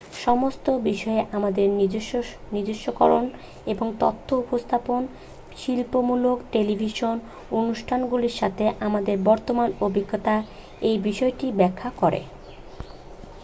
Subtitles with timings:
[0.21, 1.67] সমস্ত বিষয়ে আমাদের
[2.55, 3.25] নিজস্বকরণ
[3.65, 5.01] এবং তথ্য উপস্থাপন
[5.57, 7.15] শিক্ষামূলক টেলিভিশন
[7.59, 10.41] অনুষ্ঠানগুলির সাথে আমাদের বর্তমান অভিজ্ঞতার
[10.81, 12.21] এই বিষয়টিকে ব্যাখ্যা করে